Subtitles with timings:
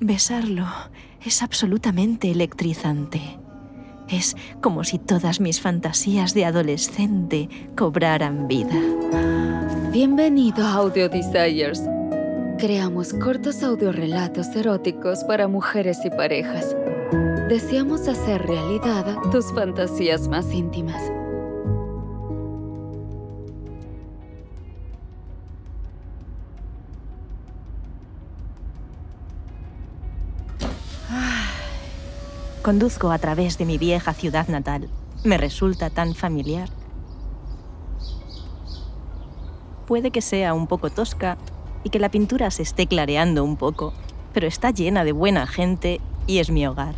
[0.00, 0.66] Besarlo
[1.24, 3.20] es absolutamente electrizante.
[4.08, 8.74] Es como si todas mis fantasías de adolescente cobraran vida.
[9.92, 11.82] Bienvenido a Audio Desires.
[12.58, 16.76] Creamos cortos audiorelatos eróticos para mujeres y parejas.
[17.48, 21.02] Deseamos hacer realidad tus fantasías más íntimas.
[32.62, 34.90] Conduzco a través de mi vieja ciudad natal.
[35.24, 36.68] Me resulta tan familiar.
[39.86, 41.38] Puede que sea un poco tosca
[41.84, 43.94] y que la pintura se esté clareando un poco,
[44.34, 46.96] pero está llena de buena gente y es mi hogar.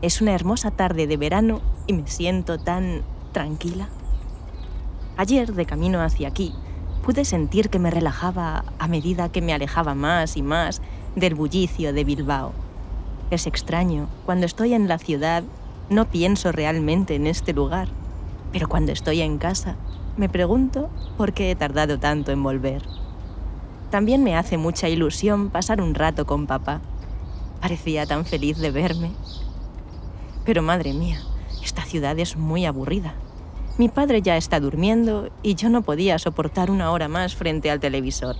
[0.00, 3.02] Es una hermosa tarde de verano y me siento tan
[3.32, 3.90] tranquila.
[5.18, 6.54] Ayer, de camino hacia aquí,
[7.04, 10.80] pude sentir que me relajaba a medida que me alejaba más y más
[11.16, 12.71] del bullicio de Bilbao.
[13.32, 15.42] Es extraño, cuando estoy en la ciudad
[15.88, 17.88] no pienso realmente en este lugar,
[18.52, 19.76] pero cuando estoy en casa
[20.18, 22.82] me pregunto por qué he tardado tanto en volver.
[23.90, 26.82] También me hace mucha ilusión pasar un rato con papá.
[27.62, 29.12] Parecía tan feliz de verme.
[30.44, 31.22] Pero madre mía,
[31.64, 33.14] esta ciudad es muy aburrida.
[33.78, 37.80] Mi padre ya está durmiendo y yo no podía soportar una hora más frente al
[37.80, 38.36] televisor.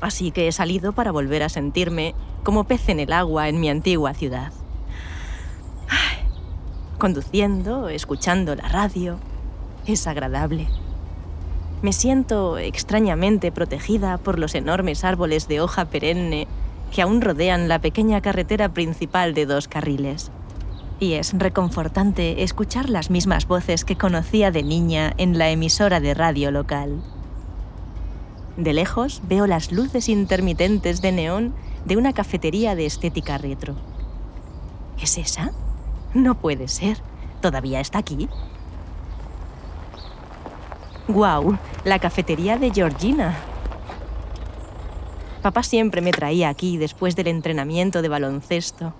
[0.00, 3.68] Así que he salido para volver a sentirme como pez en el agua en mi
[3.68, 4.52] antigua ciudad.
[6.98, 9.18] conduciendo, escuchando la radio,
[9.86, 10.68] es agradable.
[11.82, 16.46] Me siento extrañamente protegida por los enormes árboles de hoja perenne
[16.94, 20.30] que aún rodean la pequeña carretera principal de dos carriles.
[21.00, 26.14] Y es reconfortante escuchar las mismas voces que conocía de niña en la emisora de
[26.14, 27.02] radio local.
[28.56, 33.74] De lejos veo las luces intermitentes de neón de una cafetería de estética retro.
[35.00, 35.52] ¿Es esa?
[36.14, 36.98] No puede ser.
[37.40, 38.28] ¿Todavía está aquí?
[41.08, 41.58] ¡Guau!
[41.84, 43.36] La cafetería de Georgina.
[45.42, 48.94] Papá siempre me traía aquí después del entrenamiento de baloncesto.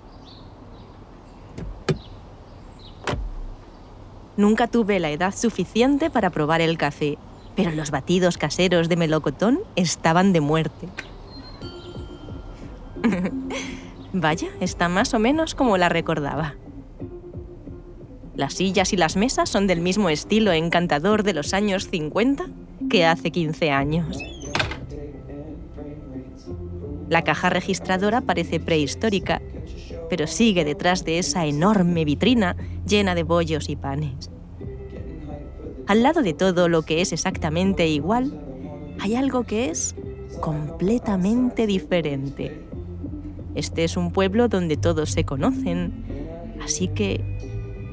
[4.37, 7.17] Nunca tuve la edad suficiente para probar el café,
[7.55, 10.87] pero los batidos caseros de melocotón estaban de muerte.
[14.13, 16.55] Vaya, está más o menos como la recordaba.
[18.35, 22.45] Las sillas y las mesas son del mismo estilo encantador de los años 50
[22.89, 24.17] que hace 15 años.
[27.09, 29.41] La caja registradora parece prehistórica,
[30.09, 32.55] pero sigue detrás de esa enorme vitrina
[32.85, 34.29] llena de bollos y panes.
[35.87, 38.33] Al lado de todo lo que es exactamente igual,
[38.99, 39.95] hay algo que es
[40.41, 42.59] completamente diferente.
[43.53, 45.93] Este es un pueblo donde todos se conocen,
[46.63, 47.23] así que,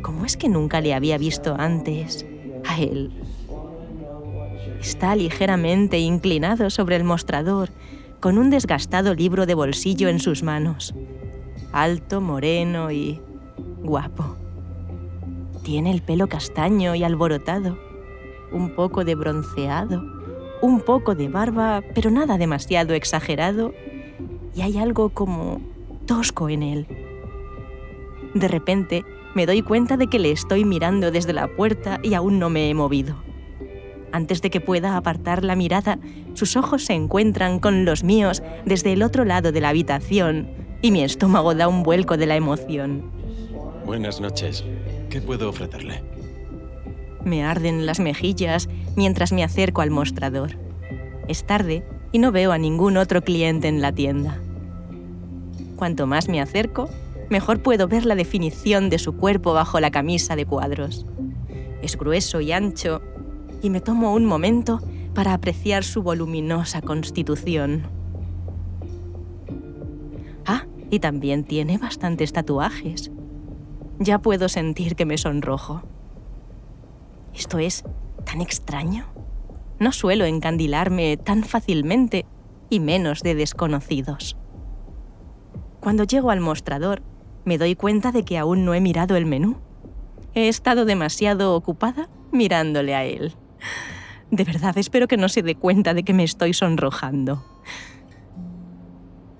[0.02, 2.26] ¿cómo es que nunca le había visto antes
[2.66, 3.12] a él?
[4.80, 7.68] Está ligeramente inclinado sobre el mostrador,
[8.20, 10.94] con un desgastado libro de bolsillo en sus manos.
[11.72, 13.20] Alto, moreno y
[13.82, 14.41] guapo.
[15.62, 17.78] Tiene el pelo castaño y alborotado,
[18.50, 20.02] un poco de bronceado,
[20.60, 23.72] un poco de barba, pero nada demasiado exagerado
[24.54, 25.60] y hay algo como
[26.06, 26.86] tosco en él.
[28.34, 32.38] De repente me doy cuenta de que le estoy mirando desde la puerta y aún
[32.38, 33.16] no me he movido.
[34.10, 35.98] Antes de que pueda apartar la mirada,
[36.34, 40.48] sus ojos se encuentran con los míos desde el otro lado de la habitación
[40.82, 43.10] y mi estómago da un vuelco de la emoción.
[43.86, 44.64] Buenas noches.
[45.12, 46.02] ¿Qué puedo ofrecerle?
[47.22, 50.52] Me arden las mejillas mientras me acerco al mostrador.
[51.28, 54.40] Es tarde y no veo a ningún otro cliente en la tienda.
[55.76, 56.88] Cuanto más me acerco,
[57.28, 61.04] mejor puedo ver la definición de su cuerpo bajo la camisa de cuadros.
[61.82, 63.02] Es grueso y ancho,
[63.60, 64.80] y me tomo un momento
[65.12, 67.82] para apreciar su voluminosa constitución.
[70.46, 73.10] Ah, y también tiene bastantes tatuajes.
[74.02, 75.82] Ya puedo sentir que me sonrojo.
[77.34, 77.84] Esto es
[78.24, 79.06] tan extraño.
[79.78, 82.26] No suelo encandilarme tan fácilmente
[82.68, 84.36] y menos de desconocidos.
[85.78, 87.02] Cuando llego al mostrador,
[87.44, 89.58] me doy cuenta de que aún no he mirado el menú.
[90.34, 93.36] He estado demasiado ocupada mirándole a él.
[94.32, 97.44] De verdad espero que no se dé cuenta de que me estoy sonrojando.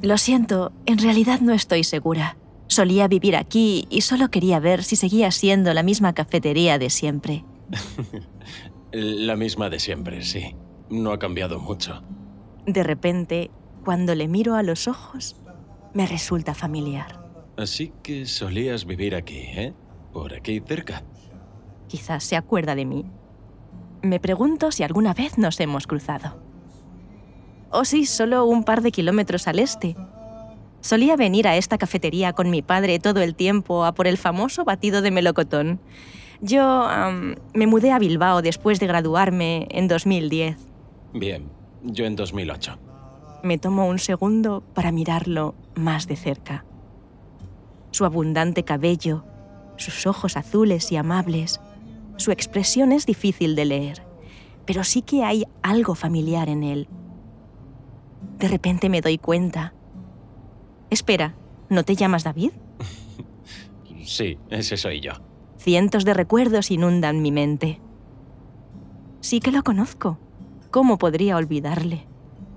[0.01, 2.37] Lo siento, en realidad no estoy segura.
[2.73, 7.45] Solía vivir aquí y solo quería ver si seguía siendo la misma cafetería de siempre.
[8.93, 10.57] La misma de siempre, sí.
[10.89, 12.03] No ha cambiado mucho.
[12.65, 13.51] De repente,
[13.85, 15.37] cuando le miro a los ojos,
[15.93, 17.23] me resulta familiar.
[17.59, 19.75] Así que solías vivir aquí, ¿eh?
[20.15, 21.03] Por aquí cerca.
[21.89, 23.05] Quizás se acuerda de mí.
[24.01, 26.43] Me pregunto si alguna vez nos hemos cruzado.
[27.69, 29.95] Oh sí, solo un par de kilómetros al este.
[30.83, 34.65] Solía venir a esta cafetería con mi padre todo el tiempo a por el famoso
[34.65, 35.81] batido de melocotón.
[36.41, 36.89] Yo
[37.55, 40.57] me mudé a Bilbao después de graduarme en 2010.
[41.15, 41.49] Bien,
[41.83, 42.79] yo en 2008.
[43.45, 46.65] Me tomo un segundo para mirarlo más de cerca.
[47.93, 49.25] Su abundante cabello,
[49.77, 51.61] sus ojos azules y amables,
[52.17, 54.03] su expresión es difícil de leer,
[54.67, 56.89] pero sí que hay algo familiar en él.
[58.39, 59.75] De repente me doy cuenta.
[60.93, 61.35] Espera,
[61.71, 62.51] ¿no te llamas David?
[64.05, 65.13] sí, ese soy yo.
[65.57, 67.81] Cientos de recuerdos inundan mi mente.
[69.23, 70.19] Sí que lo conozco.
[70.71, 72.07] ¿Cómo podría olvidarle?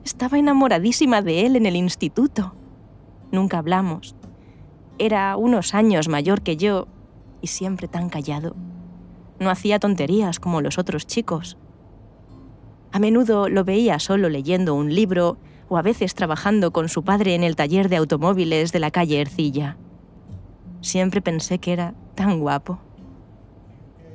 [0.03, 2.55] Estaba enamoradísima de él en el instituto.
[3.31, 4.17] Nunca hablamos.
[4.99, 6.89] Era unos años mayor que yo
[7.39, 8.53] y siempre tan callado.
[9.39, 11.57] No hacía tonterías como los otros chicos.
[12.91, 15.37] A menudo lo veía solo leyendo un libro
[15.75, 19.19] o a veces trabajando con su padre en el taller de automóviles de la calle
[19.19, 19.75] Ercilla.
[20.79, 22.79] Siempre pensé que era tan guapo.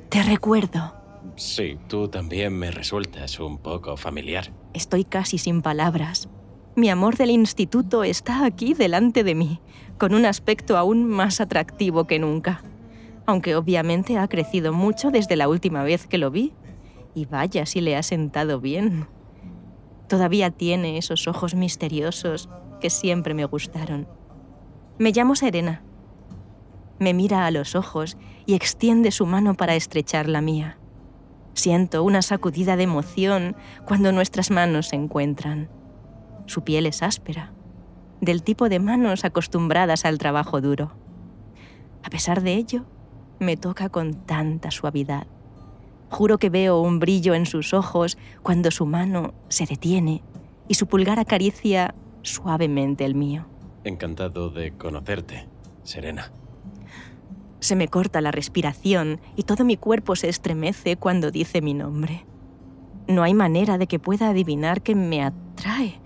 [0.09, 0.95] Te recuerdo.
[1.35, 4.51] Sí, tú también me resultas un poco familiar.
[4.73, 6.27] Estoy casi sin palabras.
[6.75, 9.61] Mi amor del instituto está aquí delante de mí,
[9.99, 12.63] con un aspecto aún más atractivo que nunca
[13.25, 16.53] aunque obviamente ha crecido mucho desde la última vez que lo vi.
[17.13, 19.07] Y vaya si le ha sentado bien.
[20.11, 22.49] Todavía tiene esos ojos misteriosos
[22.81, 24.09] que siempre me gustaron.
[24.97, 25.83] Me llamo Serena.
[26.99, 30.77] Me mira a los ojos y extiende su mano para estrechar la mía.
[31.53, 33.55] Siento una sacudida de emoción
[33.85, 35.69] cuando nuestras manos se encuentran.
[36.45, 37.53] Su piel es áspera,
[38.19, 40.91] del tipo de manos acostumbradas al trabajo duro.
[42.03, 42.83] A pesar de ello,
[43.39, 45.25] me toca con tanta suavidad.
[46.11, 50.21] Juro que veo un brillo en sus ojos cuando su mano se detiene
[50.67, 53.47] y su pulgar acaricia suavemente el mío.
[53.85, 55.47] Encantado de conocerte,
[55.83, 56.33] Serena.
[57.61, 62.25] Se me corta la respiración y todo mi cuerpo se estremece cuando dice mi nombre.
[63.07, 66.01] No hay manera de que pueda adivinar que me atrae,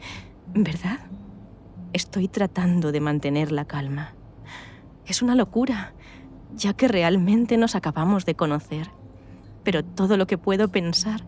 [0.54, 1.00] ¿verdad?
[1.94, 4.13] Estoy tratando de mantener la calma.
[5.08, 5.96] Es una locura
[6.54, 8.92] ya que realmente nos acabamos de conocer.
[9.66, 11.26] Pero todo lo que puedo pensar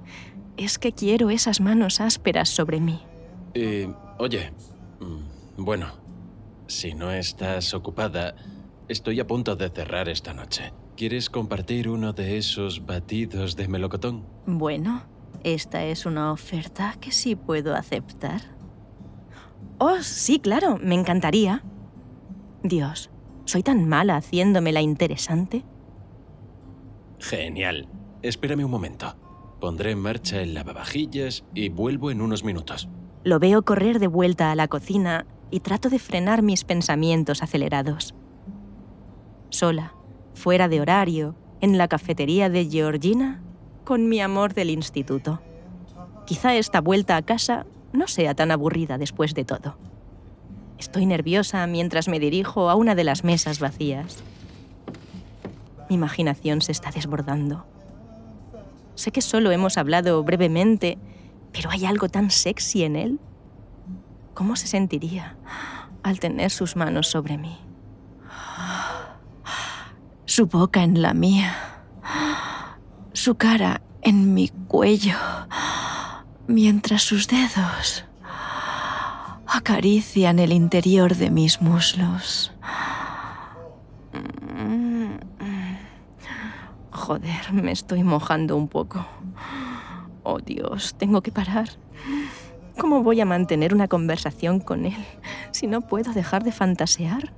[0.55, 3.01] es que quiero esas manos ásperas sobre mí.
[3.53, 4.53] Eh, oye,
[5.01, 5.87] mm, bueno,
[6.67, 8.35] si no estás ocupada,
[8.87, 10.71] estoy a punto de cerrar esta noche.
[10.95, 14.25] ¿Quieres compartir uno de esos batidos de melocotón?
[14.45, 15.03] Bueno,
[15.43, 18.41] esta es una oferta que sí puedo aceptar.
[19.79, 21.61] Oh, sí, claro, me encantaría.
[22.63, 23.11] Dios,
[23.47, 25.63] ¿Soy tan mala haciéndome la interesante?
[27.17, 27.87] Genial.
[28.21, 29.15] Espérame un momento.
[29.59, 32.89] Pondré en marcha el lavavajillas y vuelvo en unos minutos.
[33.23, 38.13] Lo veo correr de vuelta a la cocina y trato de frenar mis pensamientos acelerados.
[39.49, 39.93] Sola,
[40.33, 43.41] fuera de horario, en la cafetería de Georgina,
[43.83, 45.41] con mi amor del instituto.
[46.25, 49.77] Quizá esta vuelta a casa no sea tan aburrida después de todo.
[50.77, 54.17] Estoy nerviosa mientras me dirijo a una de las mesas vacías.
[55.89, 57.65] Mi imaginación se está desbordando.
[58.97, 60.97] Sé que solo hemos hablado brevemente,
[61.53, 63.19] pero hay algo tan sexy en él.
[64.33, 65.37] ¿Cómo se sentiría
[66.01, 67.59] al tener sus manos sobre mí?
[70.25, 71.55] Su boca en la mía.
[73.13, 75.17] Su cara en mi cuello.
[76.47, 78.03] Mientras sus dedos
[79.45, 82.51] acarician el interior de mis muslos.
[87.07, 89.07] Joder, me estoy mojando un poco.
[90.23, 91.69] Oh Dios, tengo que parar.
[92.77, 95.05] ¿Cómo voy a mantener una conversación con él
[95.51, 97.31] si no puedo dejar de fantasear?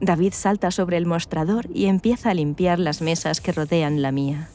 [0.00, 4.48] David salta sobre el mostrador y empieza a limpiar las mesas que rodean la mía.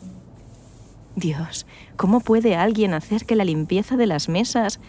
[1.15, 4.79] Dios, ¿cómo puede alguien hacer que la limpieza de las mesas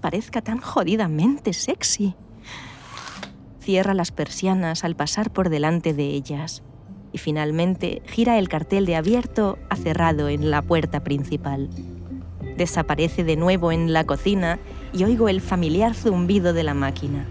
[0.00, 2.14] parezca tan jodidamente sexy.
[3.58, 6.62] Cierra las persianas al pasar por delante de ellas
[7.14, 11.70] y finalmente gira el cartel de abierto a cerrado en la puerta principal.
[12.56, 14.58] Desaparece de nuevo en la cocina
[14.92, 17.24] y oigo el familiar zumbido de la máquina.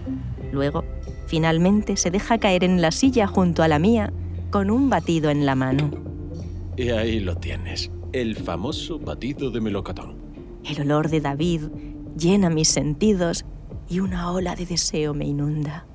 [0.52, 0.84] Luego,
[1.26, 4.10] finalmente se deja caer en la silla junto a la mía
[4.48, 5.90] con un batido en la mano.
[6.78, 10.16] Y ahí lo tienes, el famoso batido de melocotón.
[10.64, 11.64] El olor de David
[12.16, 13.44] llena mis sentidos
[13.90, 15.86] y una ola de deseo me inunda.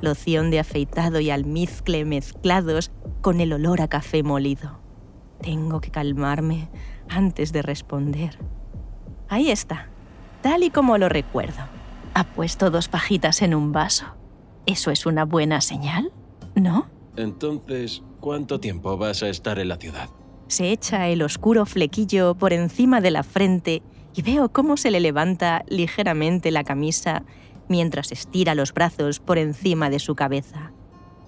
[0.00, 2.90] Loción de afeitado y almizcle mezclados
[3.20, 4.78] con el olor a café molido.
[5.42, 6.68] Tengo que calmarme
[7.08, 8.38] antes de responder.
[9.28, 9.88] Ahí está,
[10.42, 11.62] tal y como lo recuerdo.
[12.14, 14.06] Ha puesto dos pajitas en un vaso.
[14.66, 16.12] ¿Eso es una buena señal?
[16.54, 16.86] ¿No?
[17.16, 20.08] Entonces, ¿cuánto tiempo vas a estar en la ciudad?
[20.48, 23.82] Se echa el oscuro flequillo por encima de la frente
[24.14, 27.24] y veo cómo se le levanta ligeramente la camisa
[27.68, 30.72] mientras estira los brazos por encima de su cabeza.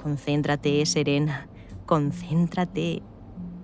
[0.03, 1.49] Concéntrate, Serena,
[1.87, 3.03] concéntrate.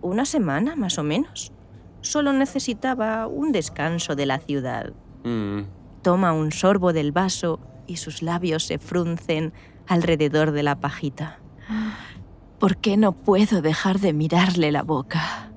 [0.02, 1.52] Una semana, más o menos.
[2.00, 4.92] Solo necesitaba un descanso de la ciudad.
[5.24, 5.62] Mm,
[6.02, 9.52] Toma un sorbo del vaso y sus labios se fruncen
[9.88, 11.40] alrededor de la pajita.
[12.60, 15.50] ¿Por qué no puedo dejar de mirarle la boca?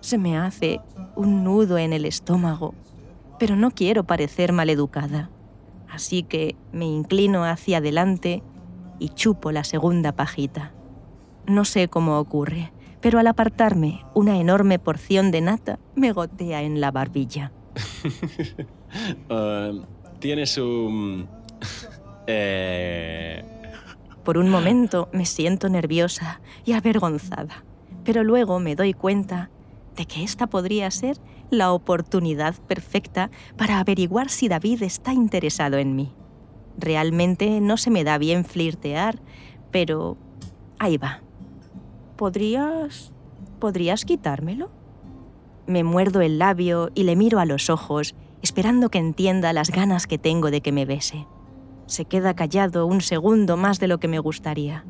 [0.00, 0.80] Se me hace
[1.16, 2.74] un nudo en el estómago,
[3.38, 5.30] pero no quiero parecer maleducada.
[5.96, 8.42] Así que me inclino hacia adelante
[8.98, 10.74] y chupo la segunda pajita.
[11.46, 16.82] No sé cómo ocurre, pero al apartarme, una enorme porción de nata me gotea en
[16.82, 17.50] la barbilla.
[19.30, 19.70] ah,
[20.18, 21.28] Tienes un...
[22.26, 23.42] eh,
[24.22, 27.64] Por un momento me siento nerviosa y avergonzada,
[28.04, 29.48] pero luego me doy cuenta
[29.96, 31.16] de que esta podría ser
[31.50, 36.12] la oportunidad perfecta para averiguar si David está interesado en mí.
[36.78, 39.20] Realmente no se me da bien flirtear,
[39.70, 40.16] pero
[40.78, 41.22] ahí va.
[42.16, 43.12] ¿Podrías...
[43.58, 44.70] ¿Podrías quitármelo?
[45.66, 50.06] Me muerdo el labio y le miro a los ojos, esperando que entienda las ganas
[50.06, 51.26] que tengo de que me bese.
[51.86, 54.84] Se queda callado un segundo más de lo que me gustaría.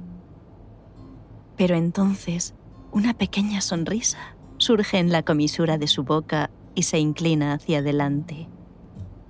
[1.57, 2.55] Pero entonces,
[2.91, 8.49] una pequeña sonrisa surge en la comisura de su boca y se inclina hacia adelante.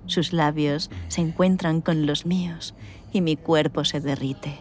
[0.05, 2.75] Sus labios se encuentran con los míos
[3.11, 4.59] y mi cuerpo se derrite.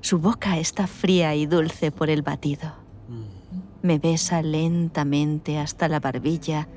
[0.00, 2.72] Su boca está fría y dulce por el batido.
[3.82, 6.68] Me besa lentamente hasta la barbilla,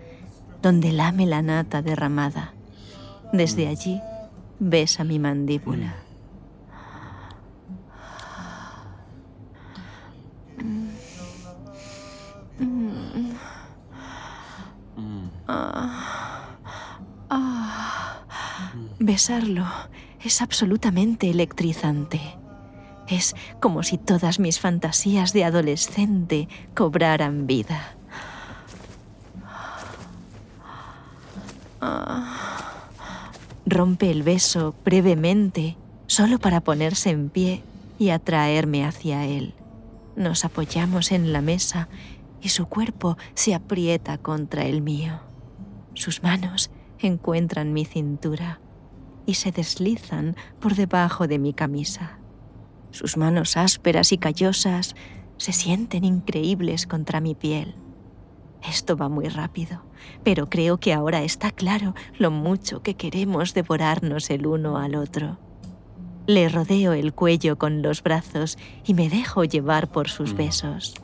[0.62, 2.54] donde lame la nata derramada.
[3.32, 4.02] Desde allí
[4.60, 6.09] besa mi mandíbula.
[19.00, 19.66] Besarlo
[20.24, 22.20] es absolutamente electrizante.
[23.08, 27.96] Es como si todas mis fantasías de adolescente cobraran vida.
[33.66, 35.78] Rompe el beso brevemente,
[36.08, 37.64] solo para ponerse en pie
[37.98, 39.54] y atraerme hacia él.
[40.16, 41.88] Nos apoyamos en la mesa
[42.42, 45.29] y su cuerpo se aprieta contra el mío.
[46.00, 48.62] Sus manos encuentran mi cintura
[49.26, 52.20] y se deslizan por debajo de mi camisa.
[52.92, 54.96] Sus manos ásperas y callosas
[55.36, 57.76] se sienten increíbles contra mi piel.
[58.66, 59.84] Esto va muy rápido,
[60.24, 65.38] pero creo que ahora está claro lo mucho que queremos devorarnos el uno al otro.
[66.28, 70.96] Le rodeo el cuello con los brazos y me dejo llevar por sus besos.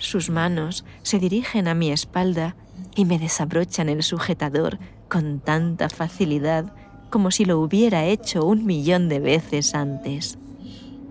[0.00, 2.56] Sus manos se dirigen a mi espalda
[2.96, 4.78] y me desabrochan el sujetador
[5.08, 6.72] con tanta facilidad
[7.10, 10.38] como si lo hubiera hecho un millón de veces antes.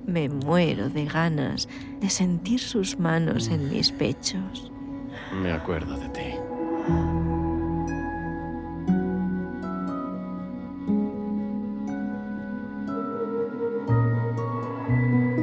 [0.08, 1.69] Me muero de ganas
[2.01, 4.72] de sentir sus manos en mis pechos.
[5.31, 6.36] me acuerdo de ti.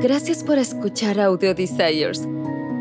[0.03, 2.27] Gracias por escuchar Audio Desires.